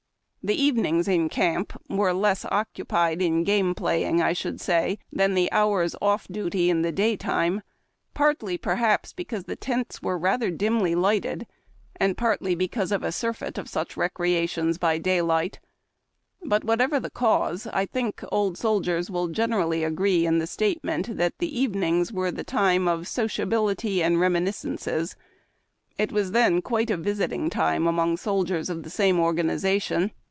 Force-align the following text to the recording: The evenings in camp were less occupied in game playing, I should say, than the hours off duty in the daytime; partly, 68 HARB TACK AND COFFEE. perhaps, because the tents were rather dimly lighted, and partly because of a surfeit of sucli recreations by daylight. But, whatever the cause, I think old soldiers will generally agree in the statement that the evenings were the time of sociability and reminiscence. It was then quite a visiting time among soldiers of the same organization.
The 0.43 0.59
evenings 0.59 1.07
in 1.07 1.29
camp 1.29 1.79
were 1.87 2.13
less 2.15 2.45
occupied 2.45 3.21
in 3.21 3.43
game 3.43 3.75
playing, 3.75 4.23
I 4.23 4.33
should 4.33 4.59
say, 4.59 4.97
than 5.13 5.35
the 5.35 5.51
hours 5.51 5.95
off 6.01 6.27
duty 6.27 6.67
in 6.71 6.81
the 6.81 6.91
daytime; 6.91 7.61
partly, 8.15 8.53
68 8.53 8.61
HARB 8.65 8.79
TACK 8.79 8.79
AND 8.79 8.79
COFFEE. 8.79 8.85
perhaps, 8.97 9.13
because 9.13 9.43
the 9.43 9.55
tents 9.55 10.01
were 10.01 10.17
rather 10.17 10.49
dimly 10.49 10.95
lighted, 10.95 11.45
and 11.95 12.17
partly 12.17 12.55
because 12.55 12.91
of 12.91 13.03
a 13.03 13.11
surfeit 13.11 13.59
of 13.59 13.67
sucli 13.67 13.97
recreations 13.97 14.79
by 14.79 14.97
daylight. 14.97 15.59
But, 16.43 16.63
whatever 16.63 16.99
the 16.99 17.11
cause, 17.11 17.67
I 17.67 17.85
think 17.85 18.23
old 18.31 18.57
soldiers 18.57 19.11
will 19.11 19.27
generally 19.27 19.83
agree 19.83 20.25
in 20.25 20.39
the 20.39 20.47
statement 20.47 21.17
that 21.17 21.37
the 21.37 21.55
evenings 21.55 22.11
were 22.11 22.31
the 22.31 22.43
time 22.43 22.87
of 22.87 23.07
sociability 23.07 24.01
and 24.01 24.19
reminiscence. 24.19 24.87
It 25.99 26.11
was 26.11 26.31
then 26.31 26.63
quite 26.63 26.89
a 26.89 26.97
visiting 26.97 27.51
time 27.51 27.85
among 27.85 28.17
soldiers 28.17 28.71
of 28.71 28.81
the 28.81 28.89
same 28.89 29.19
organization. 29.19 30.09